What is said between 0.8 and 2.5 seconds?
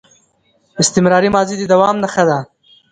استمراري ماضي د دوام نخښه ده.